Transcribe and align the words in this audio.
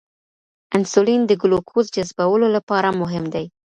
انسولین 0.77 1.21
د 1.27 1.31
ګلوکوز 1.41 1.85
جذبولو 1.95 2.47
لپاره 2.55 2.89
مهم 3.01 3.25
دی. 3.33 3.45